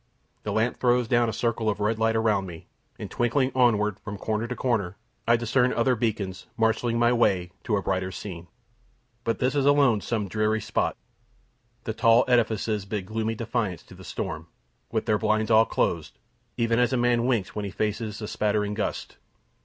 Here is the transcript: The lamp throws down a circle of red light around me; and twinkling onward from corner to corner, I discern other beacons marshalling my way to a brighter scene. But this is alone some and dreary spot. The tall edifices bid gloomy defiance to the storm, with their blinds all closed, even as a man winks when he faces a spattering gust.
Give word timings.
The 0.41 0.51
lamp 0.51 0.77
throws 0.79 1.07
down 1.07 1.29
a 1.29 1.31
circle 1.31 1.69
of 1.69 1.79
red 1.79 1.99
light 1.99 2.15
around 2.15 2.47
me; 2.47 2.65
and 2.97 3.11
twinkling 3.11 3.51
onward 3.53 3.99
from 3.99 4.17
corner 4.17 4.47
to 4.47 4.55
corner, 4.55 4.97
I 5.27 5.35
discern 5.35 5.71
other 5.71 5.95
beacons 5.95 6.47
marshalling 6.57 6.97
my 6.97 7.13
way 7.13 7.51
to 7.65 7.77
a 7.77 7.83
brighter 7.83 8.11
scene. 8.11 8.47
But 9.23 9.37
this 9.37 9.53
is 9.53 9.67
alone 9.67 10.01
some 10.01 10.23
and 10.23 10.31
dreary 10.31 10.59
spot. 10.59 10.97
The 11.83 11.93
tall 11.93 12.25
edifices 12.27 12.83
bid 12.85 13.05
gloomy 13.05 13.35
defiance 13.35 13.83
to 13.83 13.93
the 13.93 14.03
storm, 14.03 14.47
with 14.91 15.05
their 15.05 15.19
blinds 15.19 15.51
all 15.51 15.67
closed, 15.67 16.17
even 16.57 16.79
as 16.79 16.91
a 16.91 16.97
man 16.97 17.27
winks 17.27 17.53
when 17.55 17.65
he 17.65 17.69
faces 17.69 18.23
a 18.23 18.27
spattering 18.27 18.73
gust. 18.73 19.17